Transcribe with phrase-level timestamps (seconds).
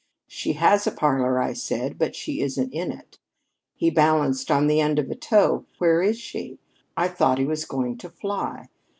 [0.25, 3.19] 'She has a parlor,' I said, 'but she isn't in it.'
[3.75, 5.67] He balanced on the end of a toe.
[5.77, 6.57] 'Where is she?'
[6.97, 8.69] I thought he was going to fly.